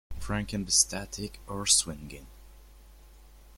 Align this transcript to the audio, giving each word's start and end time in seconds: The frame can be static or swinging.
The 0.15 0.19
frame 0.25 0.47
can 0.47 0.63
be 0.63 0.71
static 0.71 1.39
or 1.45 1.67
swinging. 1.67 2.25